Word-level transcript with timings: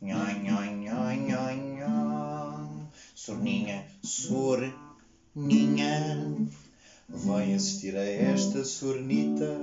Nho, 0.00 0.18
nho, 0.42 0.60
nho, 0.76 1.14
nho, 1.16 1.44
nho. 1.76 2.90
Sorninha, 3.14 3.86
sorninha, 4.02 4.76
vai 7.08 7.54
assistir 7.54 7.96
a 7.96 8.04
esta 8.04 8.64
sornita. 8.64 9.60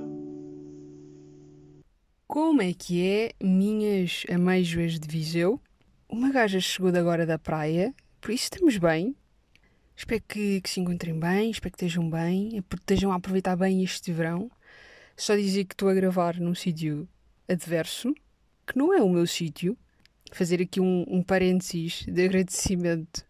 Como 2.27 2.62
é 2.62 2.74
que 2.74 3.06
é, 3.06 3.34
minhas 3.42 4.24
ameijoas 4.29 5.00
de 5.00 5.08
Viseu? 5.08 5.60
Uma 6.08 6.31
gaja 6.31 6.60
chegou 6.60 6.92
de 6.92 7.00
agora 7.00 7.26
da 7.26 7.40
praia, 7.40 7.94
por 8.22 8.31
isso 8.31 8.46
estamos 8.46 8.78
bem. 8.78 9.16
Espero 9.96 10.24
que, 10.28 10.62
que 10.62 10.70
se 10.70 10.79
encontrem 10.79 11.20
bem, 11.20 11.52
espero 11.52 11.72
que 11.76 11.84
estejam 11.86 12.10
bem, 12.10 12.63
estejam 12.74 13.12
a 13.12 13.16
aproveitar 13.16 13.56
bem 13.58 13.84
este 13.84 14.13
verão. 14.13 14.50
Só 15.20 15.36
dizer 15.36 15.65
que 15.65 15.74
estou 15.74 15.90
a 15.90 15.94
gravar 15.94 16.40
num 16.40 16.55
sítio 16.55 17.05
adverso, 17.45 18.16
que 18.66 18.77
não 18.77 18.93
é 18.93 19.02
o 19.02 19.09
meu 19.09 19.27
sítio. 19.27 19.77
Fazer 20.31 20.62
aqui 20.62 20.80
um, 20.80 21.03
um 21.09 21.21
parênteses 21.21 22.05
de 22.05 22.23
agradecimento 22.23 23.26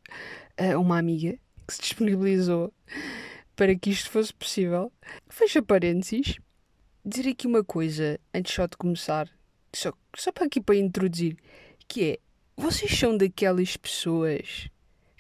a 0.56 0.78
uma 0.78 1.00
amiga 1.00 1.36
que 1.68 1.74
se 1.74 1.82
disponibilizou 1.82 2.72
para 3.56 3.76
que 3.76 3.90
isto 3.90 4.08
fosse 4.12 4.32
possível. 4.32 4.94
Fecha 5.30 5.64
parênteses. 5.64 6.38
Dizer 7.04 7.32
aqui 7.32 7.48
uma 7.48 7.64
coisa 7.64 8.20
antes 8.36 8.54
só 8.54 8.68
de 8.68 8.78
começar, 8.78 9.28
só, 9.74 9.92
só 10.16 10.32
para 10.32 10.46
aqui 10.46 10.62
para 10.62 10.76
introduzir, 10.76 11.38
que 11.88 12.12
é 12.12 12.20
vocês 12.56 12.96
são 13.00 13.18
daquelas 13.18 13.76
pessoas 13.76 14.70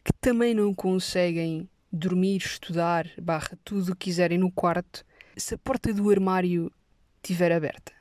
que 0.05 0.13
também 0.21 0.53
não 0.53 0.71
conseguem 0.75 1.67
dormir, 1.91 2.37
estudar, 2.37 3.09
barra 3.19 3.57
tudo 3.63 3.91
o 3.91 3.95
que 3.95 4.05
quiserem 4.05 4.37
no 4.37 4.51
quarto, 4.51 5.03
se 5.39 5.55
a 5.55 5.57
porta 5.57 5.93
do 5.93 6.09
armário 6.09 6.71
estiver 7.17 7.51
aberta. 7.51 7.91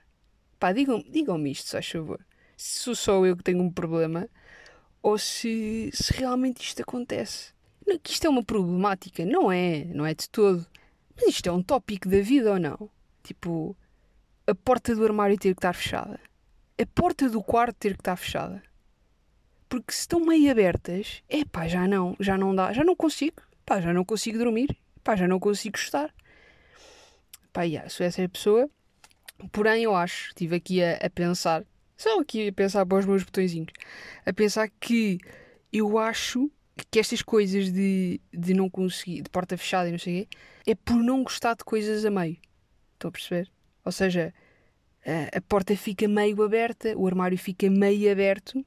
Pá, 0.59 0.73
digam-me 0.73 1.09
digam 1.11 1.47
isto, 1.47 1.69
se 1.69 1.93
favor. 1.93 2.25
Se 2.57 2.81
sou 2.81 2.95
só 2.95 3.27
eu 3.27 3.37
que 3.37 3.45
tenho 3.45 3.63
um 3.63 3.71
problema 3.71 4.29
ou 5.03 5.17
se, 5.19 5.91
se 5.93 6.13
realmente 6.13 6.63
isto 6.63 6.83
acontece. 6.83 7.53
Não, 7.87 7.99
que 7.99 8.11
isto 8.11 8.27
é 8.27 8.31
uma 8.31 8.43
problemática, 8.43 9.25
não 9.25 9.51
é, 9.51 9.85
não 9.87 10.05
é 10.05 10.15
de 10.15 10.29
todo. 10.29 10.67
Mas 11.17 11.29
isto 11.29 11.49
é 11.49 11.53
um 11.53 11.63
tópico 11.63 12.09
da 12.09 12.21
vida 12.21 12.53
ou 12.53 12.59
não? 12.59 12.91
Tipo, 13.23 13.77
a 14.47 14.55
porta 14.55 14.95
do 14.95 15.05
armário 15.05 15.39
ter 15.39 15.55
que 15.55 15.59
estar 15.59 15.73
fechada. 15.73 16.21
A 16.81 16.87
porta 16.87 17.29
do 17.29 17.43
quarto 17.43 17.77
ter 17.77 17.95
que 17.95 18.01
estar 18.01 18.17
fechada. 18.17 18.63
Porque 19.69 19.93
se 19.93 20.01
estão 20.01 20.21
meio 20.21 20.51
abertas, 20.51 21.23
é 21.29 21.45
pá, 21.45 21.69
já 21.69 21.87
não, 21.87 22.17
já 22.19 22.39
não 22.39 22.55
dá, 22.55 22.73
já 22.73 22.83
não 22.83 22.97
consigo, 22.97 23.43
pá, 23.67 23.81
já 23.81 23.93
não 23.93 24.05
consigo 24.05 24.39
dormir, 24.39 24.77
pá, 25.05 25.15
já 25.15 25.29
não 25.29 25.39
consigo 25.39 25.77
estar. 25.77 26.15
Pá, 27.59 27.65
yeah, 27.65 27.89
sou 27.89 28.07
essa 28.07 28.29
pessoa. 28.29 28.71
Porém, 29.51 29.83
eu 29.83 29.93
acho, 29.93 30.29
estive 30.29 30.55
aqui 30.55 30.81
a, 30.81 30.95
a 30.99 31.11
pensar, 31.11 31.65
só 31.97 32.21
aqui 32.21 32.47
a 32.47 32.53
pensar 32.53 32.87
para 32.87 32.99
os 32.99 33.05
meus 33.05 33.25
botõezinhos, 33.25 33.73
a 34.25 34.33
pensar 34.33 34.71
que 34.79 35.19
eu 35.73 35.99
acho 35.99 36.49
que 36.89 37.01
estas 37.01 37.21
coisas 37.21 37.73
de, 37.73 38.21
de 38.33 38.55
não 38.55 38.71
conseguir, 38.71 39.23
de 39.23 39.29
porta 39.29 39.59
fechada 39.59 39.89
e 39.89 39.91
não 39.91 39.99
sei 39.99 40.23
o 40.23 40.27
quê, 40.27 40.37
é 40.71 40.75
por 40.77 40.99
não 40.99 41.25
gostar 41.25 41.55
de 41.55 41.65
coisas 41.65 42.05
a 42.05 42.11
meio. 42.13 42.37
Estão 42.93 43.09
a 43.09 43.11
perceber? 43.11 43.51
Ou 43.85 43.91
seja, 43.91 44.33
a, 45.05 45.39
a 45.39 45.41
porta 45.41 45.77
fica 45.77 46.07
meio 46.07 46.41
aberta, 46.45 46.97
o 46.97 47.09
armário 47.09 47.37
fica 47.37 47.69
meio 47.69 48.13
aberto 48.13 48.65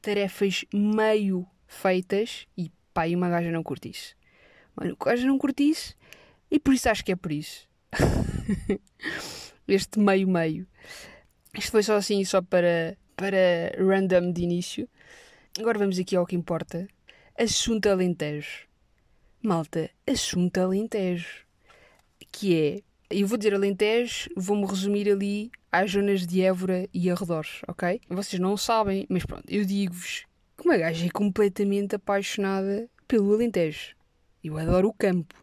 tarefas 0.00 0.64
meio 0.72 1.46
feitas 1.66 2.46
e 2.56 2.72
pá, 2.94 3.06
e 3.06 3.14
uma 3.14 3.28
gaja 3.28 3.52
não 3.52 3.62
curte 3.62 3.90
isso. 3.90 4.16
Mano, 4.74 4.96
a 4.98 5.04
gaja 5.04 5.26
não 5.26 5.36
curte 5.36 5.68
isso 5.68 5.94
e 6.50 6.58
por 6.58 6.72
isso 6.72 6.88
acho 6.88 7.04
que 7.04 7.12
é 7.12 7.16
por 7.16 7.30
isso. 7.30 7.70
este 9.68 9.98
meio-meio. 9.98 10.66
Isto 11.56 11.72
foi 11.72 11.82
só 11.82 11.96
assim, 11.96 12.24
só 12.24 12.40
para, 12.40 12.96
para 13.16 13.74
random 13.78 14.32
de 14.32 14.42
início. 14.42 14.88
Agora 15.58 15.78
vamos 15.78 15.98
aqui 15.98 16.16
ao 16.16 16.26
que 16.26 16.36
importa. 16.36 16.88
Assunto 17.38 17.88
Alentejo. 17.88 18.66
Malta, 19.42 19.90
assunto 20.06 20.58
Alentejo. 20.58 21.44
Que 22.30 22.54
é, 22.54 22.82
eu 23.10 23.26
vou 23.26 23.36
dizer 23.36 23.54
Alentejo, 23.54 24.30
vou-me 24.36 24.66
resumir 24.66 25.10
ali 25.10 25.50
às 25.70 25.90
zonas 25.90 26.26
de 26.26 26.42
Évora 26.42 26.88
e 26.92 27.10
arredores, 27.10 27.60
ok? 27.68 28.00
Vocês 28.08 28.40
não 28.40 28.56
sabem, 28.56 29.06
mas 29.08 29.24
pronto, 29.26 29.44
eu 29.48 29.64
digo-vos 29.64 30.24
que 30.56 30.64
uma 30.64 30.76
gaja 30.76 31.06
é 31.06 31.10
completamente 31.10 31.96
apaixonada 31.96 32.88
pelo 33.06 33.34
Alentejo. 33.34 33.94
Eu 34.42 34.56
adoro 34.56 34.88
o 34.88 34.94
campo. 34.94 35.34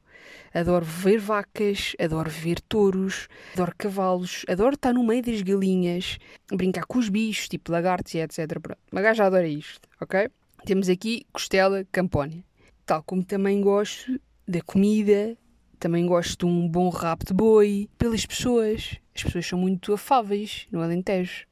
Adoro 0.53 0.85
ver 0.85 1.19
vacas, 1.19 1.96
adoro 2.00 2.30
ver 2.30 2.59
touros, 2.62 3.28
adoro 3.53 3.74
cavalos, 3.78 4.46
adoro 4.47 4.75
estar 4.75 4.94
no 4.94 5.03
meio 5.03 5.22
das 5.22 5.41
galinhas, 5.41 6.18
brincar 6.52 6.85
com 6.85 6.97
os 6.97 7.09
bichos, 7.09 7.47
tipo 7.47 7.72
lagartos 7.72 8.13
e 8.16 8.19
etc. 8.19 8.59
Pronto. 8.59 8.80
Uma 8.91 9.02
gaja 9.02 9.25
adora 9.25 9.47
isto, 9.47 9.88
ok? 10.02 10.30
Temos 10.66 10.90
aqui 10.90 11.25
costela 11.31 11.85
campónia. 11.91 12.44
Tal 12.85 13.03
como 13.03 13.24
também 13.24 13.62
gosto 13.62 14.19
da 14.47 14.62
comida, 14.62 15.38
também 15.80 16.06
gosto 16.06 16.46
de 16.46 16.51
um 16.51 16.68
bom 16.68 16.90
rabo 16.90 17.24
de 17.25 17.34
boi 17.34 17.90
pelas 17.97 18.25
pessoas. 18.25 18.97
As 19.16 19.24
pessoas 19.24 19.46
são 19.46 19.59
muito 19.59 19.94
afáveis 19.94 20.68
no 20.72 20.81
Alentejo. 20.81 21.46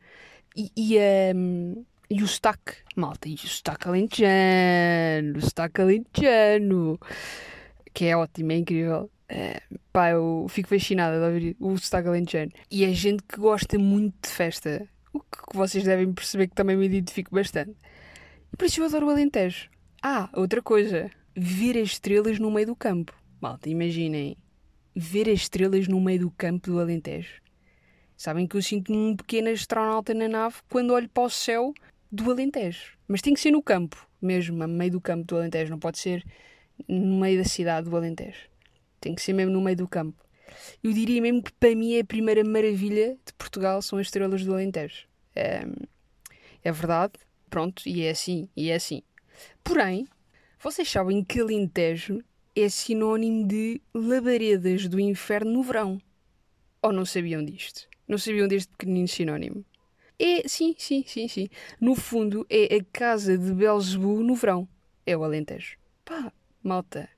E, 0.56 0.72
e, 0.76 0.98
um, 1.36 1.86
e 2.10 2.24
o 2.24 2.28
sotaque, 2.28 2.74
malta, 2.96 3.30
e 3.30 3.36
o 3.36 3.38
sotaque 3.38 3.88
alentejano, 3.88 5.38
o 5.38 5.42
sotaque 5.42 5.82
alentejano, 5.82 7.00
que 7.98 8.06
é 8.06 8.16
ótimo, 8.16 8.52
é 8.52 8.58
incrível. 8.58 9.10
Uh, 9.32 9.80
pá, 9.92 10.12
eu 10.12 10.46
fico 10.50 10.70
fascinada 10.70 11.18
de 11.18 11.26
ouvir 11.26 11.58
o 11.60 11.76
sotaque 11.80 12.08
alentejano. 12.08 12.52
E 12.70 12.86
é 12.86 12.94
gente 12.94 13.24
que 13.24 13.40
gosta 13.40 13.80
muito 13.80 14.14
de 14.22 14.30
festa, 14.30 14.88
o 15.12 15.20
que 15.20 15.56
vocês 15.58 15.84
devem 15.84 16.14
perceber 16.14 16.48
que 16.48 16.54
também 16.54 16.78
me 16.78 16.86
identifico 16.86 17.34
bastante. 17.34 17.76
E 18.54 18.56
por 18.56 18.66
isso 18.66 18.82
eu 18.82 18.86
adoro 18.86 19.08
o 19.08 19.10
Alentejo. 19.10 19.68
Ah, 20.00 20.30
outra 20.34 20.62
coisa, 20.62 21.10
ver 21.36 21.76
as 21.76 21.94
estrelas 21.94 22.38
no 22.38 22.52
meio 22.52 22.68
do 22.68 22.76
campo. 22.76 23.16
Malta, 23.42 23.68
imaginem 23.68 24.38
ver 24.96 25.28
as 25.28 25.40
estrelas 25.40 25.88
no 25.88 26.00
meio 26.00 26.20
do 26.20 26.30
campo 26.30 26.70
do 26.70 26.80
Alentejo. 26.80 27.42
Sabem 28.16 28.46
que 28.46 28.58
eu 28.58 28.62
sinto-me 28.62 28.96
um 28.96 29.16
pequeno 29.16 29.50
astronauta 29.50 30.14
na 30.14 30.28
nave 30.28 30.58
quando 30.70 30.94
olho 30.94 31.10
para 31.10 31.24
o 31.24 31.30
céu 31.32 31.74
do 32.12 32.30
Alentejo. 32.30 32.96
Mas 33.08 33.24
tem 33.24 33.34
que 33.34 33.40
ser 33.40 33.50
no 33.50 33.64
campo, 33.64 34.08
mesmo, 34.22 34.56
no 34.56 34.68
meio 34.68 34.92
do 34.92 35.02
campo 35.02 35.26
do 35.26 35.36
Alentejo. 35.36 35.72
Não 35.72 35.80
pode 35.80 35.98
ser 35.98 36.24
no 36.88 37.20
meio 37.20 37.42
da 37.42 37.48
cidade 37.48 37.90
do 37.90 37.96
Alentejo. 37.96 38.50
Tem 39.00 39.16
que 39.16 39.22
ser 39.22 39.34
mesmo 39.34 39.52
no 39.52 39.62
meio 39.62 39.78
do 39.78 39.88
campo. 39.88 40.24
Eu 40.84 40.92
diria 40.92 41.22
mesmo 41.22 41.44
que 41.44 41.52
para 41.54 41.76
mim 41.76 41.96
é 41.96 42.02
a 42.02 42.06
primeira 42.06 42.44
maravilha 42.44 43.18
de 43.26 43.34
Portugal 43.34 43.82
são 43.82 44.00
as 44.00 44.08
estrelas 44.08 44.44
do 44.44 44.54
Alentejo. 44.54 45.08
É, 45.36 45.66
é 46.64 46.72
verdade, 46.72 47.14
pronto, 47.50 47.84
e 47.86 48.04
é 48.04 48.10
assim, 48.10 48.50
e 48.56 48.70
é 48.70 48.76
assim. 48.76 49.02
Porém, 49.64 50.08
vocês 50.60 50.90
sabem 50.90 51.24
que 51.24 51.40
Alentejo 51.40 52.24
é 52.56 52.70
sinónimo 52.70 53.48
de 53.48 53.82
labaredas 53.94 54.88
do 54.88 55.00
inferno 55.00 55.52
no 55.52 55.64
verão. 55.64 56.02
Ou 56.82 56.92
não 56.92 57.06
sabiam 57.06 57.44
disto? 57.44 57.88
Não 58.08 58.18
sabiam 58.18 58.48
deste 58.48 58.70
pequenino 58.70 59.08
sinónimo? 59.08 59.66
É, 60.20 60.48
sim, 60.48 60.76
sim, 60.78 61.04
sim, 61.06 61.28
sim. 61.28 61.48
No 61.80 61.94
fundo, 61.94 62.46
é 62.50 62.76
a 62.76 62.84
casa 62.92 63.38
de 63.38 63.54
Belzebu 63.54 64.24
no 64.24 64.34
verão. 64.34 64.68
É 65.06 65.16
o 65.16 65.24
Alentejo. 65.24 65.78
Pá, 66.04 66.32
malta. 66.68 67.10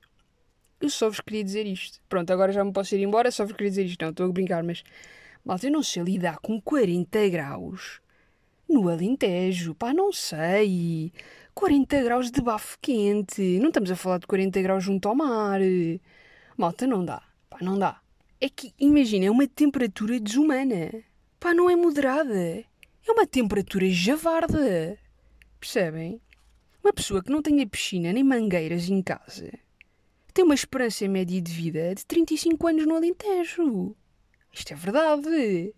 Eu 0.80 0.90
só 0.90 1.10
vos 1.10 1.20
queria 1.20 1.44
dizer 1.44 1.66
isto. 1.66 2.00
Pronto, 2.08 2.32
agora 2.32 2.54
já 2.54 2.64
me 2.64 2.72
posso 2.72 2.96
ir 2.96 3.02
embora, 3.02 3.32
só 3.32 3.44
vos 3.44 3.54
queria 3.54 3.70
dizer 3.70 3.86
isto. 3.86 4.02
Não, 4.02 4.12
estou 4.12 4.30
a 4.30 4.32
brincar, 4.32 4.64
mas... 4.64 4.84
Malta, 5.44 5.68
eu 5.68 5.72
não 5.72 5.84
sei 5.84 6.04
lidar 6.04 6.38
com 6.40 6.62
40 6.62 7.28
graus 7.30 8.02
no 8.70 8.88
Alentejo. 8.88 9.76
Pá, 9.76 9.94
não 9.94 10.14
sei. 10.14 11.12
40 11.54 12.04
graus 12.04 12.32
de 12.32 12.42
bafo 12.42 12.78
quente. 12.82 13.42
Não 13.60 13.70
estamos 13.70 13.92
a 13.92 13.96
falar 13.96 14.20
de 14.20 14.28
40 14.28 14.62
graus 14.62 14.84
junto 14.84 15.10
ao 15.10 15.16
mar. 15.16 15.60
Malta, 16.56 16.88
não 16.88 17.04
dá. 17.04 17.22
Pá, 17.50 17.58
não 17.62 17.78
dá. 17.78 18.00
É 18.40 18.48
que, 18.48 18.74
imagina, 18.80 19.26
é 19.26 19.31
uma 19.31 19.48
temperatura 19.48 20.20
desumana. 20.20 20.92
Pá, 21.40 21.54
não 21.54 21.70
é 21.70 21.76
moderada. 21.76 22.63
É 23.07 23.12
uma 23.12 23.25
temperatura 23.25 23.90
javarda. 23.90 24.98
Percebem? 25.60 26.22
Uma 26.89 26.94
pessoa 26.95 27.21
que 27.21 27.30
não 27.30 27.39
tenha 27.39 27.68
piscina 27.68 28.12
nem 28.12 28.24
mangueiras 28.24 28.89
em 28.89 29.00
casa 29.00 29.51
tem 30.33 30.44
uma 30.44 30.56
esperança 30.56 31.07
média 31.07 31.39
de 31.39 31.51
vida 31.51 31.94
de 31.94 32.03
35 32.03 32.68
anos 32.68 32.88
no 32.88 32.95
Alentejo. 32.95 33.95
Isto 34.51 34.74
é 34.74 34.75
verdade. 34.75 35.75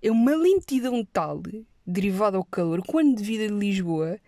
É 0.00 0.10
uma 0.10 0.34
lentidão 0.34 1.04
tal 1.04 1.42
derivada 1.86 2.38
ao 2.38 2.44
calor 2.44 2.82
que 2.82 2.96
o 2.96 2.98
ano 2.98 3.14
de 3.14 3.22
vida 3.22 3.46
de 3.46 3.52
Lisboa 3.52 4.18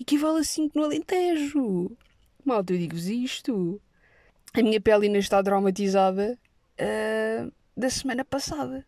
equivale 0.00 0.40
a 0.40 0.44
5 0.44 0.76
no 0.76 0.84
Alentejo. 0.84 1.92
Malta, 2.44 2.72
eu 2.72 2.78
digo-vos 2.78 3.06
isto. 3.06 3.80
A 4.54 4.60
minha 4.60 4.80
pele 4.80 5.06
ainda 5.06 5.18
está 5.18 5.40
traumatizada 5.40 6.36
uh, 6.80 7.52
da 7.76 7.88
semana 7.88 8.24
passada. 8.24 8.84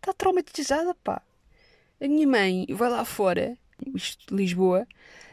Está 0.00 0.12
traumatizada, 0.12 0.92
pá. 1.04 1.22
A 2.00 2.08
minha 2.08 2.26
mãe 2.26 2.66
vai 2.70 2.90
lá 2.90 3.04
fora, 3.04 3.56
isto 3.94 4.26
de 4.26 4.34
Lisboa, 4.34 4.88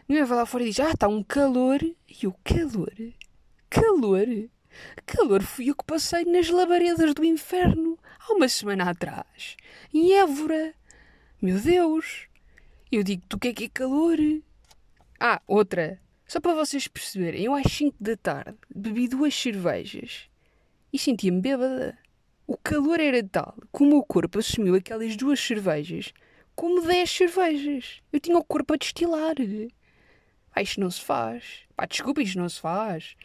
minha 0.10 0.22
mãe 0.22 0.28
vai 0.28 0.38
lá 0.40 0.46
fora 0.48 0.64
e 0.64 0.70
diz: 0.70 0.80
Ah, 0.80 0.90
está 0.90 1.08
um 1.08 1.22
calor. 1.22 1.80
E 1.84 2.26
o 2.26 2.34
calor? 2.44 2.92
Calor? 3.70 4.50
Calor 5.06 5.44
fui 5.44 5.70
eu 5.70 5.76
que 5.76 5.86
passei 5.86 6.26
nas 6.26 6.50
labaredas 6.50 7.14
do 7.14 7.24
inferno 7.24 7.98
há 8.20 8.34
uma 8.34 8.50
semana 8.50 8.90
atrás, 8.90 9.56
em 9.94 10.14
Évora. 10.14 10.74
Meu 11.40 11.60
Deus! 11.60 12.28
Eu 12.92 13.04
digo-te 13.04 13.36
o 13.36 13.40
que 13.40 13.50
é 13.50 13.54
que 13.54 13.64
é 13.66 13.70
calor. 13.70 14.18
Ah, 15.20 15.42
outra. 15.46 16.02
Só 16.28 16.40
para 16.40 16.56
vocês 16.56 16.88
perceberem, 16.88 17.44
eu 17.44 17.54
às 17.54 17.72
5 17.72 17.96
da 18.00 18.18
tarde 18.18 18.58
bebi 18.74 19.08
duas 19.08 19.36
cervejas 19.36 20.28
e 20.92 20.98
sentia-me 20.98 21.40
bêbada. 21.40 21.96
O 22.48 22.58
calor 22.58 23.00
era 23.00 23.24
tal 23.24 23.56
que 23.72 23.84
o 23.84 23.86
meu 23.86 24.02
corpo 24.02 24.40
assumiu 24.40 24.74
aquelas 24.74 25.16
duas 25.16 25.40
cervejas 25.40 26.14
como 26.56 26.82
10 26.82 27.10
cervejas. 27.10 28.02
Eu 28.12 28.20
tinha 28.20 28.38
o 28.38 28.44
corpo 28.44 28.74
a 28.74 28.78
destilar. 28.78 29.36
Ah, 30.54 30.62
isto 30.62 30.80
não 30.80 30.90
se 30.90 31.02
faz. 31.02 31.62
Pá, 31.76 31.86
desculpa, 31.86 32.22
isto 32.22 32.40
não 32.40 32.50
se 32.50 32.60
faz. 32.60 33.16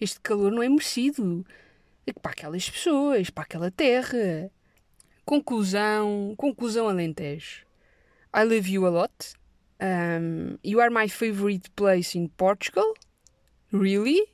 Este 0.00 0.20
calor 0.20 0.52
não 0.52 0.62
é 0.62 0.68
merecido. 0.68 1.44
Para 2.20 2.32
aquelas 2.32 2.68
pessoas, 2.68 3.30
para 3.30 3.44
aquela 3.44 3.70
terra. 3.70 4.50
Conclusão, 5.24 6.34
conclusão 6.36 6.88
Alentejo. 6.88 7.64
I 8.34 8.42
love 8.44 8.70
you 8.70 8.86
a 8.86 8.90
lot. 8.90 9.34
Um, 9.80 10.58
you 10.62 10.80
are 10.80 10.92
my 10.92 11.08
favorite 11.08 11.70
place 11.70 12.16
in 12.16 12.28
Portugal? 12.28 12.94
Really? 13.72 14.28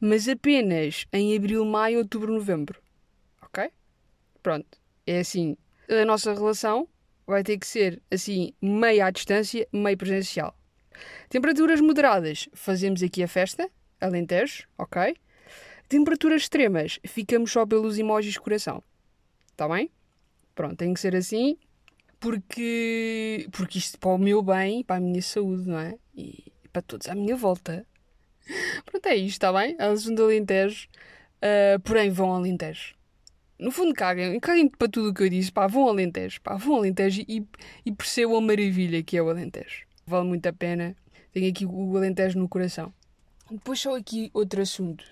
Mas 0.00 0.28
apenas 0.28 1.06
em 1.12 1.36
abril, 1.36 1.64
maio, 1.64 1.98
outubro, 1.98 2.32
novembro. 2.32 2.80
Ok? 3.42 3.70
Pronto. 4.42 4.78
É 5.06 5.20
assim. 5.20 5.56
A 5.88 6.04
nossa 6.04 6.32
relação 6.32 6.88
vai 7.26 7.42
ter 7.42 7.58
que 7.58 7.66
ser 7.66 8.02
assim, 8.10 8.54
meio 8.62 9.04
à 9.04 9.10
distância, 9.10 9.66
meio 9.72 9.96
presencial. 9.96 10.56
Temperaturas 11.28 11.80
moderadas, 11.80 12.48
fazemos 12.52 13.02
aqui 13.02 13.22
a 13.22 13.28
festa, 13.28 13.70
Alentejo, 14.00 14.66
ok? 14.78 15.16
Temperaturas 15.88 16.42
extremas, 16.42 17.00
ficamos 17.04 17.50
só 17.52 17.66
pelos 17.66 17.98
emojis 17.98 18.38
coração. 18.38 18.82
Está 19.50 19.68
bem? 19.68 19.90
Pronto, 20.54 20.76
tem 20.76 20.94
que 20.94 21.00
ser 21.00 21.14
assim 21.16 21.58
porque, 22.20 23.48
porque 23.50 23.78
isto 23.78 23.98
para 23.98 24.10
o 24.10 24.18
meu 24.18 24.42
bem, 24.42 24.84
para 24.84 24.96
a 24.96 25.00
minha 25.00 25.22
saúde, 25.22 25.66
não 25.66 25.78
é? 25.78 25.98
E 26.14 26.52
para 26.70 26.82
todos 26.82 27.08
à 27.08 27.14
minha 27.14 27.34
volta. 27.34 27.84
Pronto, 28.84 29.06
é 29.06 29.16
isto, 29.16 29.36
está 29.36 29.52
bem? 29.52 29.74
Elas 29.78 30.02
são 30.02 30.14
do 30.14 30.24
Alentejo, 30.24 30.86
uh, 31.38 31.80
porém 31.80 32.10
vão 32.10 32.30
ao 32.30 32.36
Alentejo. 32.36 32.94
No 33.58 33.70
fundo, 33.70 33.94
caguem, 33.94 34.38
caguem 34.38 34.68
para 34.68 34.88
tudo 34.88 35.10
o 35.10 35.14
que 35.14 35.22
eu 35.22 35.28
disse, 35.28 35.50
pá, 35.50 35.66
vão 35.66 35.82
ao 35.84 35.90
Alentejo, 35.90 36.40
pá, 36.42 36.56
vão 36.56 36.74
ao 36.74 36.78
Alentejo 36.80 37.22
e, 37.26 37.46
e 37.84 37.92
percebam 37.92 38.36
a 38.36 38.40
maravilha 38.40 39.02
que 39.02 39.16
é 39.16 39.22
o 39.22 39.28
Alentejo. 39.28 39.86
Vale 40.10 40.26
muito 40.26 40.44
a 40.48 40.52
pena. 40.52 40.96
Tenho 41.32 41.48
aqui 41.48 41.64
o 41.64 41.96
Alentejo 41.96 42.36
no 42.36 42.48
coração. 42.48 42.92
Depois 43.48 43.78
só 43.78 43.96
aqui 43.96 44.28
outro 44.34 44.60
assunto. 44.60 45.04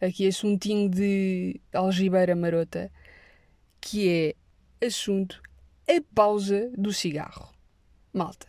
Aqui 0.00 0.26
assuntinho 0.26 0.90
de 0.90 1.60
algibeira 1.72 2.34
marota, 2.34 2.90
que 3.80 4.34
é 4.80 4.84
assunto 4.84 5.40
a 5.88 6.02
pausa 6.12 6.68
do 6.76 6.92
cigarro. 6.92 7.54
Malta, 8.12 8.48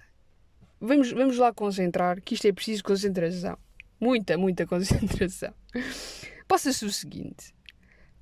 vamos, 0.81 1.11
vamos 1.11 1.37
lá 1.37 1.53
concentrar, 1.53 2.19
que 2.19 2.33
isto 2.33 2.47
é 2.47 2.51
preciso 2.51 2.83
concentração. 2.83 3.55
Muita, 3.99 4.39
muita 4.39 4.65
concentração. 4.67 5.53
Passa-se 6.47 6.83
o 6.83 6.91
seguinte: 6.91 7.53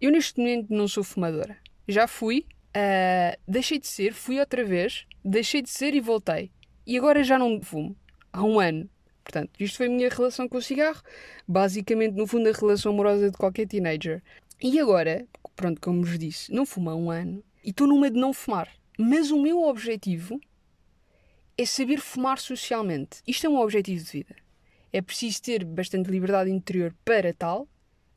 eu 0.01 0.11
neste 0.11 0.37
momento 0.37 0.67
não 0.69 0.89
sou 0.89 1.01
fumadora. 1.01 1.55
Já 1.87 2.07
fui, 2.07 2.45
uh, 2.75 3.39
deixei 3.47 3.79
de 3.79 3.87
ser, 3.87 4.13
fui 4.13 4.37
outra 4.37 4.65
vez, 4.65 5.05
deixei 5.23 5.61
de 5.61 5.69
ser 5.69 5.93
e 5.93 6.01
voltei. 6.01 6.51
E 6.85 6.97
agora 6.97 7.23
já 7.23 7.39
não 7.39 7.61
fumo. 7.61 7.95
Há 8.31 8.43
um 8.43 8.59
ano. 8.59 8.89
Portanto, 9.23 9.51
isto 9.59 9.77
foi 9.77 9.87
a 9.87 9.89
minha 9.89 10.09
relação 10.09 10.47
com 10.49 10.57
o 10.57 10.61
cigarro. 10.61 11.01
Basicamente, 11.47 12.15
no 12.15 12.27
fundo, 12.27 12.49
a 12.49 12.51
relação 12.51 12.91
amorosa 12.91 13.31
de 13.31 13.37
qualquer 13.37 13.67
teenager. 13.67 14.21
E 14.61 14.79
agora, 14.79 15.25
pronto, 15.55 15.79
como 15.79 16.03
vos 16.03 16.17
disse, 16.19 16.51
não 16.51 16.65
fumo 16.65 16.89
há 16.89 16.95
um 16.95 17.09
ano 17.09 17.43
e 17.63 17.69
estou 17.69 17.87
numa 17.87 18.09
de 18.11 18.19
não 18.19 18.33
fumar. 18.33 18.69
Mas 18.97 19.31
o 19.31 19.41
meu 19.41 19.63
objetivo 19.63 20.39
é 21.57 21.65
saber 21.65 21.99
fumar 21.99 22.39
socialmente. 22.39 23.21
Isto 23.27 23.47
é 23.47 23.49
um 23.49 23.59
objetivo 23.59 24.03
de 24.03 24.11
vida. 24.11 24.35
É 24.91 25.01
preciso 25.01 25.41
ter 25.41 25.63
bastante 25.63 26.09
liberdade 26.09 26.51
interior 26.51 26.93
para 27.03 27.33
tal, 27.33 27.67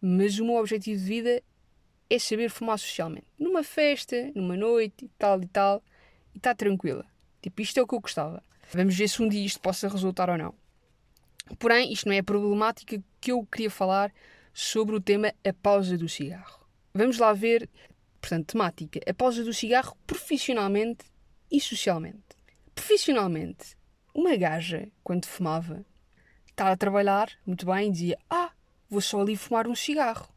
mas 0.01 0.39
o 0.39 0.45
meu 0.45 0.57
objetivo 0.57 0.99
de 0.99 1.07
vida 1.07 1.43
é 2.11 2.19
saber 2.19 2.51
fumar 2.51 2.79
socialmente. 2.79 3.27
Numa 3.39 3.63
festa, 3.63 4.31
numa 4.35 4.57
noite 4.57 5.11
tal 5.19 5.43
e 5.43 5.47
tal, 5.47 5.83
e 6.35 6.39
está 6.39 6.55
tranquila. 6.55 7.05
Tipo, 7.41 7.63
isto 7.63 7.79
é 7.79 7.83
o 7.83 7.87
que 7.87 7.95
eu 7.95 8.01
gostava. 8.01 8.43
Vamos 8.73 8.97
ver 8.97 9.09
se 9.09 9.23
um 9.23 9.29
dia 9.29 9.45
isto 9.45 9.61
possa 9.61 9.89
resultar 9.89 10.31
ou 10.31 10.39
não. 10.39 10.55
Porém, 11.59 11.93
isto 11.93 12.07
não 12.07 12.15
é 12.15 12.19
a 12.19 12.25
problemática 12.25 13.03
que 13.21 13.33
eu 13.33 13.47
queria 13.47 13.71
falar 13.71 14.13
sobre 14.53 14.97
o 14.97 15.01
tema 15.01 15.33
a 15.45 15.53
pausa 15.53 15.97
do 15.97 16.09
cigarro. 16.09 16.67
Vamos 16.93 17.19
lá 17.19 17.33
ver 17.33 17.69
Portanto, 18.27 18.53
temática: 18.53 19.01
a 19.09 19.15
pausa 19.15 19.45
do 19.45 19.55
cigarro 19.55 19.97
profissionalmente 20.05 21.05
e 21.49 21.61
socialmente. 21.61 22.25
Profissionalmente, 22.75 23.77
uma 24.13 24.35
gaja, 24.35 24.89
quando 25.05 25.27
fumava, 25.27 25.87
estava 26.51 26.73
a 26.73 26.77
trabalhar 26.77 27.31
muito 27.47 27.65
bem 27.65 27.89
e 27.89 27.93
dizia: 27.93 28.19
Ah, 28.29 28.51
vou 28.91 29.01
só 29.01 29.21
ali 29.21 29.37
fumar 29.37 29.69
um 29.69 29.77
cigarro. 29.77 30.29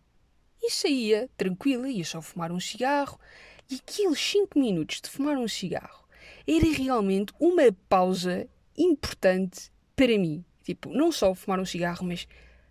E 0.62 0.70
saía 0.70 1.28
tranquila, 1.36 1.90
ia 1.90 2.06
só 2.06 2.22
fumar 2.22 2.52
um 2.52 2.60
cigarro. 2.60 3.20
E 3.68 3.76
aqueles 3.76 4.20
5 4.20 4.60
minutos 4.60 5.02
de 5.02 5.10
fumar 5.10 5.36
um 5.38 5.48
cigarro 5.48 6.08
era 6.48 6.78
realmente 6.78 7.34
uma 7.40 7.72
pausa 7.88 8.48
importante 8.78 9.72
para 9.96 10.18
mim. 10.18 10.44
Tipo, 10.64 10.90
não 10.90 11.12
só 11.12 11.34
fumar 11.34 11.60
um 11.60 11.66
cigarro, 11.66 12.06
mas 12.06 12.28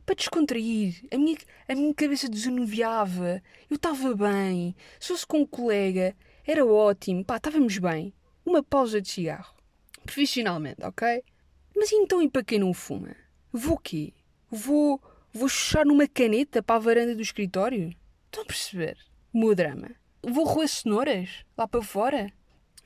para 0.08 0.14
descontrair. 0.14 1.04
A 1.12 1.18
minha, 1.18 1.36
a 1.68 1.74
minha 1.74 1.92
cabeça 1.92 2.28
desanuviava. 2.30 3.42
Eu 3.68 3.76
estava 3.76 4.14
bem. 4.14 4.74
Se 4.98 5.08
fosse 5.08 5.26
com 5.26 5.40
um 5.40 5.46
colega, 5.46 6.16
era 6.46 6.64
ótimo. 6.64 7.22
Pá, 7.22 7.36
estávamos 7.36 7.76
bem. 7.76 8.14
Uma 8.44 8.62
pausa 8.62 9.02
de 9.02 9.08
cigarro. 9.08 9.54
Profissionalmente, 10.04 10.82
ok? 10.82 11.22
Mas 11.76 11.92
então 11.92 12.22
e 12.22 12.30
para 12.30 12.42
quem 12.42 12.58
não 12.58 12.72
fuma? 12.72 13.14
Vou 13.52 13.76
quê? 13.76 14.14
Vou, 14.50 14.98
vou 15.30 15.48
chuchar 15.48 15.84
numa 15.84 16.08
caneta 16.08 16.62
para 16.62 16.76
a 16.76 16.78
varanda 16.78 17.14
do 17.14 17.20
escritório? 17.20 17.94
Estão 18.24 18.42
a 18.42 18.46
perceber? 18.46 18.96
O 19.32 19.38
meu 19.38 19.54
drama. 19.54 19.90
Vou 20.22 20.46
roer 20.46 20.68
cenouras 20.68 21.44
lá 21.56 21.68
para 21.68 21.82
fora? 21.82 22.32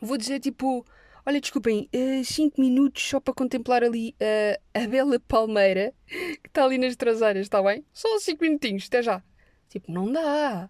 Vou 0.03 0.19
dizer 0.19 0.41
tipo 0.41 0.85
Olha, 1.25 1.41
desculpem, 1.41 1.89
5 2.25 2.57
uh, 2.57 2.61
minutos 2.61 3.01
só 3.09 3.21
para 3.21 3.33
contemplar 3.33 3.85
ali 3.85 4.13
uh, 4.21 4.61
a 4.75 4.89
bela 4.89 5.21
palmeira 5.21 5.95
que 6.09 6.49
está 6.49 6.65
ali 6.65 6.79
nas 6.79 6.97
traseiras, 6.97 7.43
está 7.43 7.63
bem? 7.63 7.85
Só 7.93 8.19
5 8.19 8.43
minutinhos, 8.43 8.87
até 8.89 9.03
já. 9.03 9.23
Tipo, 9.69 9.93
não 9.93 10.11
dá. 10.11 10.69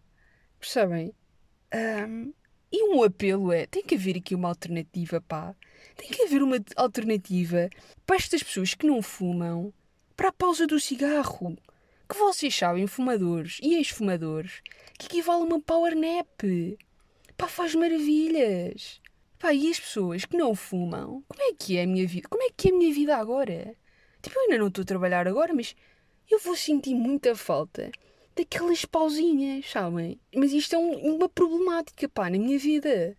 Percebem? 0.60 1.14
Um, 1.74 2.34
e 2.70 2.84
um 2.84 3.02
apelo 3.02 3.50
é: 3.50 3.64
tem 3.66 3.82
que 3.82 3.94
haver 3.94 4.18
aqui 4.18 4.34
uma 4.34 4.48
alternativa, 4.48 5.22
pá. 5.22 5.56
Tem 5.96 6.10
que 6.10 6.22
haver 6.22 6.42
uma 6.42 6.58
alternativa 6.76 7.70
para 8.06 8.16
estas 8.16 8.42
pessoas 8.42 8.74
que 8.74 8.86
não 8.86 9.00
fumam 9.00 9.72
para 10.14 10.28
a 10.28 10.32
pausa 10.32 10.66
do 10.66 10.78
cigarro. 10.78 11.56
Que 12.06 12.18
vocês 12.18 12.54
sabem, 12.54 12.86
fumadores 12.86 13.58
e 13.62 13.74
ex-fumadores, 13.76 14.60
que 14.98 15.06
equivale 15.06 15.40
a 15.40 15.44
uma 15.46 15.60
power 15.62 15.96
nap. 15.96 16.42
Pá, 17.38 17.48
faz 17.48 17.74
maravilhas. 17.74 19.01
Pá, 19.42 19.52
e 19.52 19.68
as 19.68 19.80
pessoas 19.80 20.24
que 20.24 20.36
não 20.36 20.54
fumam, 20.54 21.24
como 21.26 21.42
é 21.42 21.52
que 21.52 21.76
é 21.76 21.82
a 21.82 21.86
minha 21.86 22.06
vida? 22.06 22.28
Como 22.28 22.44
é 22.44 22.50
que 22.56 22.68
é 22.68 22.70
a 22.70 22.76
minha 22.76 22.94
vida 22.94 23.16
agora? 23.16 23.74
Tipo, 24.22 24.38
eu 24.38 24.42
ainda 24.42 24.58
não 24.58 24.68
estou 24.68 24.82
a 24.82 24.84
trabalhar 24.84 25.26
agora, 25.26 25.52
mas 25.52 25.74
eu 26.30 26.38
vou 26.38 26.54
sentir 26.54 26.94
muita 26.94 27.34
falta 27.34 27.90
daquelas 28.36 28.84
pausinhas, 28.84 29.68
sabem? 29.68 30.20
Mas 30.32 30.52
isto 30.52 30.76
é 30.76 30.78
um, 30.78 31.16
uma 31.16 31.28
problemática, 31.28 32.08
pá, 32.08 32.30
na 32.30 32.38
minha 32.38 32.56
vida. 32.56 33.16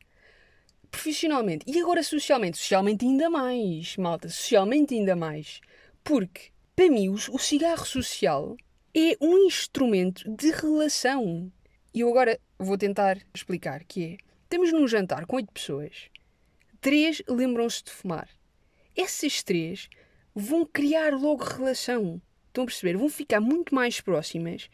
Profissionalmente. 0.89 1.65
E 1.68 1.77
agora 1.77 2.01
socialmente. 2.01 2.58
Socialmente 2.58 3.03
ainda 3.03 3.30
mais, 3.30 3.98
malta. 3.98 4.30
Socialmente 4.30 4.94
ainda 4.94 5.18
mais. 5.18 5.60
Porque, 6.06 6.51
para 6.74 6.89
mim, 6.89 7.10
o, 7.10 7.38
cigarro 7.38 7.86
social 7.86 8.56
é 8.96 9.18
um 9.20 9.39
instrumento 9.39 10.24
de 10.38 10.51
relação. 10.51 11.51
E 11.94 12.00
eu 12.00 12.08
agora 12.08 12.39
vou 12.58 12.77
tentar 12.77 13.18
explicar 13.34 13.84
que 13.84 14.06
é 14.06 14.34
Estamos 14.53 14.72
num 14.72 14.88
jantar 14.88 15.25
com 15.25 15.38
oito 15.38 15.51
pessoas. 15.51 16.12
Três 16.84 17.24
lembram-se 17.30 17.82
de 17.82 17.92
fumar. 17.92 18.28
Essas 18.94 19.42
três 19.42 19.88
vão 20.36 20.66
criar 20.66 21.13
logo 21.13 21.42
relação. 21.42 22.22
Estão 22.48 22.66
a 22.66 22.68
perceber? 22.68 22.98
Vão 22.98 23.08
ficar 23.08 23.40
muito 23.40 23.74
mais 23.74 24.02
próximas. 24.02 24.70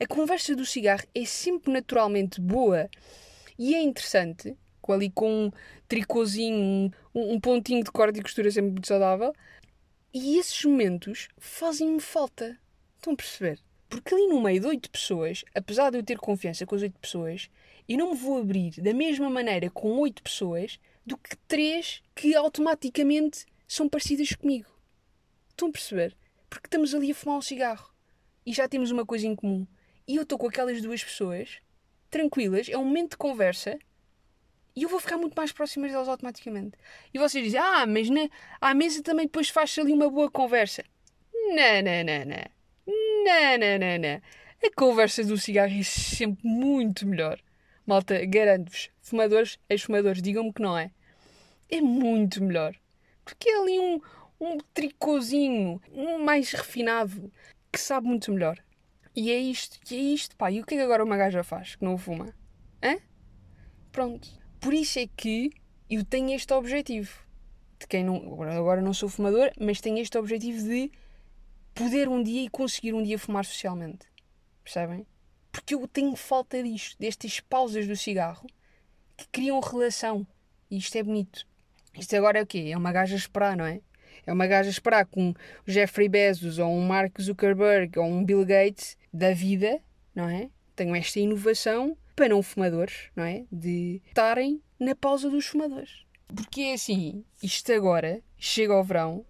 A 0.00 0.04
conversa 0.04 0.56
do 0.56 0.66
cigarro 0.66 1.04
é 1.14 1.24
sempre 1.24 1.72
naturalmente 1.72 2.40
boa 2.40 2.90
e 3.56 3.72
é 3.72 3.80
interessante, 3.80 4.56
com 4.82 4.92
ali 4.94 5.08
com 5.08 5.44
um 5.44 5.50
tricôzinho, 5.86 6.90
um, 7.14 7.34
um 7.34 7.40
pontinho 7.40 7.84
de 7.84 7.92
corte 7.92 8.18
e 8.18 8.22
costura 8.22 8.50
sempre 8.50 8.72
muito 8.72 8.88
saudável. 8.88 9.32
E 10.12 10.36
esses 10.38 10.64
momentos 10.64 11.28
fazem-me 11.38 12.00
falta. 12.00 12.58
Estão 12.96 13.12
a 13.12 13.16
perceber? 13.16 13.60
Porque 13.88 14.12
ali 14.12 14.26
no 14.26 14.42
meio 14.42 14.60
de 14.60 14.66
oito 14.66 14.90
pessoas, 14.90 15.44
apesar 15.54 15.90
de 15.90 15.98
eu 15.98 16.02
ter 16.02 16.18
confiança 16.18 16.66
com 16.66 16.74
as 16.74 16.82
oito 16.82 16.98
pessoas, 16.98 17.48
e 17.88 17.96
não 17.96 18.10
me 18.10 18.16
vou 18.16 18.40
abrir 18.40 18.72
da 18.80 18.92
mesma 18.92 19.30
maneira 19.30 19.70
com 19.70 20.00
oito 20.00 20.20
pessoas 20.20 20.80
do 21.04 21.16
que 21.16 21.36
três 21.48 22.02
que 22.14 22.34
automaticamente 22.34 23.44
são 23.66 23.88
parecidas 23.88 24.32
comigo. 24.32 24.70
Estão 25.50 25.68
a 25.68 25.72
perceber? 25.72 26.16
Porque 26.48 26.66
estamos 26.66 26.94
ali 26.94 27.10
a 27.10 27.14
fumar 27.14 27.38
um 27.38 27.42
cigarro 27.42 27.92
e 28.46 28.52
já 28.52 28.68
temos 28.68 28.90
uma 28.90 29.04
coisa 29.06 29.26
em 29.26 29.34
comum. 29.34 29.66
E 30.06 30.16
eu 30.16 30.22
estou 30.22 30.38
com 30.38 30.48
aquelas 30.48 30.80
duas 30.82 31.02
pessoas, 31.02 31.58
tranquilas, 32.10 32.68
é 32.68 32.76
um 32.76 32.84
momento 32.84 33.12
de 33.12 33.16
conversa 33.16 33.78
E 34.76 34.82
eu 34.82 34.88
vou 34.88 35.00
ficar 35.00 35.16
muito 35.16 35.34
mais 35.34 35.52
próximo 35.52 35.86
deles 35.86 36.08
automaticamente. 36.08 36.76
E 37.12 37.18
vocês 37.18 37.44
dizem, 37.44 37.60
ah, 37.60 37.86
mas 37.86 38.10
na, 38.10 38.28
à 38.60 38.74
mesa 38.74 39.02
também 39.02 39.26
depois 39.26 39.48
faz-se 39.48 39.80
ali 39.80 39.92
uma 39.92 40.10
boa 40.10 40.30
conversa. 40.30 40.84
Não, 41.32 41.82
não, 41.82 42.04
não, 42.04 42.24
não. 42.24 42.54
Não, 43.24 43.58
não, 43.58 43.78
não, 43.78 43.98
não. 43.98 44.20
A 44.66 44.74
conversa 44.74 45.22
do 45.24 45.38
cigarro 45.38 45.72
é 45.78 45.82
sempre 45.82 46.46
muito 46.46 47.06
melhor. 47.06 47.40
Malta, 47.86 48.24
garanto-vos, 48.24 48.90
fumadores, 49.00 49.58
ex-fumadores, 49.68 50.22
digam-me 50.22 50.52
que 50.52 50.62
não 50.62 50.76
é. 50.76 50.90
É 51.70 51.80
muito 51.80 52.42
melhor. 52.42 52.74
Porque 53.24 53.48
é 53.48 53.60
ali 53.60 53.78
um, 53.78 54.00
um 54.40 54.58
tricôzinho, 54.72 55.80
um 55.92 56.18
mais 56.18 56.52
refinado, 56.52 57.30
que 57.70 57.78
sabe 57.78 58.06
muito 58.06 58.32
melhor. 58.32 58.58
E 59.14 59.30
é 59.30 59.38
isto, 59.38 59.78
e 59.92 59.96
é 59.96 59.98
isto, 59.98 60.36
pá. 60.36 60.50
E 60.50 60.60
o 60.60 60.64
que 60.64 60.74
é 60.74 60.78
que 60.78 60.82
agora 60.82 61.04
uma 61.04 61.16
gaja 61.16 61.44
faz 61.44 61.76
que 61.76 61.84
não 61.84 61.96
fuma? 61.96 62.34
Hã? 62.82 62.96
Pronto. 63.92 64.28
Por 64.60 64.72
isso 64.72 64.98
é 64.98 65.06
que 65.06 65.52
eu 65.88 66.04
tenho 66.04 66.34
este 66.34 66.52
objetivo. 66.52 67.22
De 67.78 67.86
quem 67.86 68.02
não. 68.02 68.42
Agora 68.42 68.80
não 68.80 68.94
sou 68.94 69.08
fumador, 69.08 69.50
mas 69.60 69.80
tenho 69.80 69.98
este 69.98 70.16
objetivo 70.16 70.66
de 70.66 70.90
poder 71.74 72.08
um 72.08 72.22
dia 72.22 72.42
e 72.44 72.48
conseguir 72.48 72.94
um 72.94 73.02
dia 73.02 73.18
fumar 73.18 73.44
socialmente. 73.44 74.06
Percebem? 74.62 75.06
Porque 75.54 75.76
eu 75.76 75.86
tenho 75.86 76.16
falta 76.16 76.60
disto, 76.60 76.98
destas 76.98 77.38
pausas 77.38 77.86
do 77.86 77.94
cigarro 77.94 78.44
que 79.16 79.24
criam 79.28 79.60
relação. 79.60 80.26
E 80.68 80.76
isto 80.76 80.96
é 80.96 81.02
bonito. 81.02 81.46
Isto 81.96 82.16
agora 82.16 82.40
é 82.40 82.42
o 82.42 82.46
quê? 82.46 82.70
É 82.72 82.76
uma 82.76 82.90
gaja 82.90 83.14
esperar, 83.14 83.56
não 83.56 83.64
é? 83.64 83.80
É 84.26 84.32
uma 84.32 84.48
gaja 84.48 84.68
esperar 84.68 85.06
com 85.06 85.28
um 85.28 85.34
Jeffrey 85.64 86.08
Bezos 86.08 86.58
ou 86.58 86.68
um 86.68 86.84
Mark 86.84 87.20
Zuckerberg 87.20 87.96
ou 88.00 88.04
um 88.04 88.24
Bill 88.24 88.44
Gates 88.44 88.98
da 89.12 89.32
vida, 89.32 89.80
não 90.12 90.28
é? 90.28 90.50
Tenham 90.74 90.96
esta 90.96 91.20
inovação 91.20 91.96
para 92.16 92.30
não 92.30 92.42
fumadores, 92.42 93.10
não 93.14 93.22
é? 93.22 93.44
De 93.52 94.02
estarem 94.08 94.60
na 94.76 94.96
pausa 94.96 95.30
dos 95.30 95.46
fumadores. 95.46 96.04
Porque 96.26 96.62
é 96.62 96.72
assim, 96.72 97.24
isto 97.40 97.72
agora 97.72 98.20
chega 98.36 98.72
ao 98.72 98.82
verão 98.82 99.24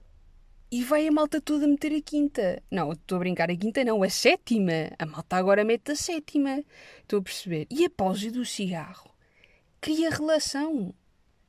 e 0.75 0.83
vai 0.83 1.07
a 1.07 1.13
malta 1.13 1.41
toda 1.41 1.69
meter 1.69 1.95
a 1.95 2.03
quinta. 2.03 2.61
Não, 2.69 2.91
estou 2.91 3.15
a 3.15 3.19
brincar, 3.21 3.49
a 3.49 3.57
quinta 3.57 3.85
não, 3.85 4.03
a 4.03 4.11
sétima. 4.11 4.91
A 4.99 5.07
malta 5.07 5.37
agora 5.37 5.63
mete 5.63 5.93
a 5.93 5.95
sétima. 5.95 6.65
Estou 7.01 7.21
a 7.21 7.23
perceber. 7.23 7.69
E 7.71 7.85
a 7.85 7.91
pausa 7.91 8.29
do 8.33 8.45
cigarro 8.45 9.09
cria 9.81 10.11
relação. 10.11 10.93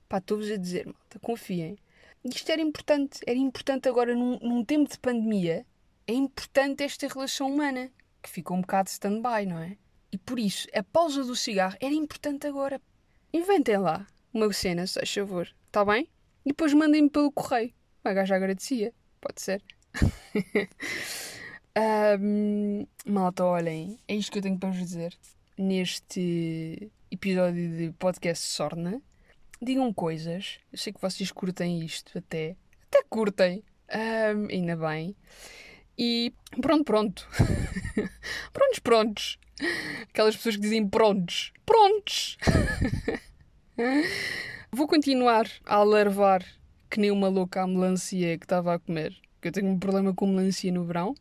Pá, 0.08 0.20
estou-vos 0.20 0.52
a 0.52 0.58
dizer, 0.58 0.86
malta, 0.86 1.18
confiem. 1.18 1.76
Isto 2.24 2.52
era 2.52 2.62
importante. 2.62 3.20
Era 3.26 3.40
importante 3.40 3.90
agora, 3.90 4.14
num, 4.14 4.38
num 4.44 4.64
tempo 4.64 4.92
de 4.92 5.00
pandemia, 5.00 5.66
é 6.06 6.14
importante 6.14 6.84
esta 6.84 7.08
relação 7.08 7.50
humana, 7.50 7.90
que 8.22 8.30
ficou 8.30 8.56
um 8.56 8.62
bocado 8.62 8.90
stand-by, 8.90 9.48
não 9.48 9.58
é? 9.58 9.76
E 10.12 10.20
por 10.20 10.38
isso, 10.38 10.68
a 10.72 10.84
pausa 10.84 11.24
do 11.24 11.36
cigarro 11.36 11.76
era 11.82 11.96
importante 11.96 12.46
agora. 12.46 12.80
Inventem 13.34 13.80
lá 13.80 14.06
uma 14.32 14.54
cena, 14.54 14.86
se 14.86 15.00
faz 15.00 15.12
favor, 15.12 15.52
está 15.66 15.84
bem? 15.84 16.08
E 16.46 16.50
depois 16.50 16.76
mandem-me 16.76 17.10
pelo 17.10 17.32
correio. 17.32 17.74
A 18.04 18.14
gaja 18.14 18.36
agradecia, 18.36 18.94
pode 19.26 19.42
ser. 19.42 19.64
um, 22.20 22.86
malta, 23.08 23.44
olhem, 23.44 23.98
é 24.08 24.16
isto 24.16 24.32
que 24.32 24.38
eu 24.38 24.44
tenho 24.44 24.60
para 24.60 24.70
vos 24.70 24.78
dizer 24.78 25.18
neste 25.58 26.92
episódio 27.10 27.76
de 27.76 27.92
podcast 27.94 28.46
Sorna 28.46 29.02
digam 29.60 29.92
coisas. 29.92 30.60
Eu 30.72 30.78
sei 30.78 30.94
que 30.94 31.02
vocês 31.02 31.32
curtem 31.32 31.84
isto 31.84 32.16
até. 32.16 32.56
Até 32.88 33.04
curtem. 33.10 33.64
Um, 33.90 34.48
ainda 34.52 34.76
bem. 34.76 35.16
E 35.98 36.32
pronto, 36.62 36.84
pronto. 36.84 37.28
prontos, 38.54 38.80
prontos. 38.80 39.40
Aquelas 40.10 40.36
pessoas 40.36 40.58
que 40.58 40.62
dizem 40.62 40.88
prontos. 40.88 41.52
Prontos! 41.66 42.38
Vou 44.72 44.88
continuar 44.88 45.50
a 45.66 45.76
alarvar 45.78 46.46
que 46.90 47.00
nem 47.00 47.12
uma 47.12 47.28
louca 47.28 47.62
a 47.62 47.68
melancia 47.68 48.38
que 48.38 48.46
estava 48.46 48.74
a 48.74 48.80
comer. 48.80 49.16
Que 49.42 49.50
eu 49.50 49.52
tenho 49.52 49.68
um 49.68 49.80
problema 49.80 50.14
com 50.14 50.28
melancia 50.28 50.72
no 50.72 50.84
verão. 50.84 51.16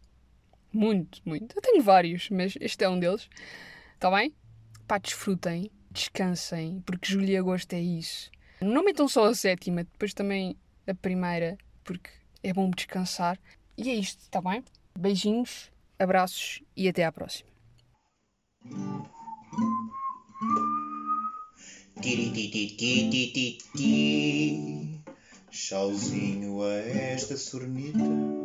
Muito, 0.73 1.21
muito. 1.25 1.57
Eu 1.57 1.63
tenho 1.63 1.83
vários, 1.83 2.29
mas 2.31 2.55
este 2.61 2.85
é 2.85 2.89
um 2.89 2.99
deles. 2.99 3.29
Está 3.95 4.11
bem? 4.11 4.35
Pá, 4.87 4.99
desfrutem, 4.99 5.71
descansem, 5.91 6.83
porque 6.85 7.13
julho 7.13 7.29
e 7.29 7.37
agosto 7.37 7.73
é 7.73 7.81
isso. 7.81 8.31
Não 8.61 8.85
metam 8.85 9.07
só 9.07 9.27
a 9.27 9.35
sétima, 9.35 9.85
depois 9.85 10.13
também 10.13 10.57
a 10.87 10.95
primeira, 10.95 11.57
porque 11.85 12.11
é 12.43 12.53
bom 12.53 12.71
descansar. 12.71 13.39
E 13.77 13.91
é 13.91 13.95
isto, 13.95 14.21
está 14.21 14.41
bem? 14.41 14.65
Beijinhos, 14.99 15.71
abraços 15.99 16.63
e 16.77 16.89
até 16.89 17.05
à 17.05 17.13
próxima. 17.13 17.49
Tchauzinho 25.55 26.63
a 26.65 26.75
esta 26.81 27.37
sornita. 27.37 28.44